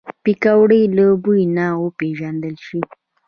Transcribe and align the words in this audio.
پکورې 0.23 0.81
له 0.95 1.05
بوی 1.23 1.41
نه 1.57 1.65
وپیژندل 1.83 2.55
شي 2.65 2.81